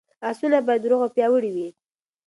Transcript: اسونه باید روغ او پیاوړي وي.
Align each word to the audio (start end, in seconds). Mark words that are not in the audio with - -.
اسونه 0.29 0.57
باید 0.67 0.87
روغ 0.89 1.01
او 1.03 1.09
پیاوړي 1.15 1.51
وي. 1.55 1.67